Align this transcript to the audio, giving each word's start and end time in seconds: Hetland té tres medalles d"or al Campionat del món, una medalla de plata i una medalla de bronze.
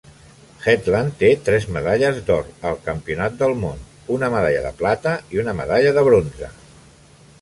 Hetland 0.69 1.11
té 1.17 1.27
tres 1.49 1.67
medalles 1.75 2.17
d"or 2.29 2.49
al 2.69 2.79
Campionat 2.87 3.37
del 3.43 3.53
món, 3.65 3.85
una 4.17 4.31
medalla 4.37 4.65
de 4.65 4.73
plata 4.81 5.15
i 5.37 5.43
una 5.45 5.55
medalla 5.61 5.93
de 5.99 6.09
bronze. 6.09 6.51